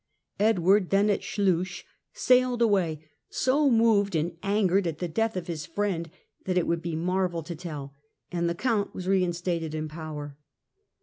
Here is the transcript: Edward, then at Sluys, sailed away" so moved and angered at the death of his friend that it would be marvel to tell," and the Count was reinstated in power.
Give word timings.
Edward, 0.39 0.89
then 0.89 1.11
at 1.11 1.21
Sluys, 1.23 1.83
sailed 2.11 2.59
away" 2.63 3.07
so 3.29 3.69
moved 3.69 4.15
and 4.15 4.35
angered 4.41 4.87
at 4.87 4.97
the 4.97 5.07
death 5.07 5.37
of 5.37 5.45
his 5.45 5.67
friend 5.67 6.09
that 6.45 6.57
it 6.57 6.65
would 6.65 6.81
be 6.81 6.95
marvel 6.95 7.43
to 7.43 7.55
tell," 7.55 7.93
and 8.31 8.49
the 8.49 8.55
Count 8.55 8.95
was 8.95 9.07
reinstated 9.07 9.75
in 9.75 9.87
power. 9.87 10.39